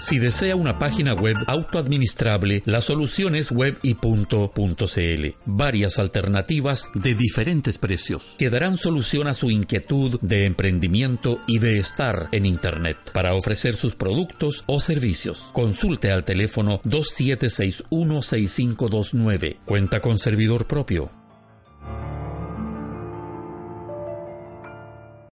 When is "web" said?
1.14-1.36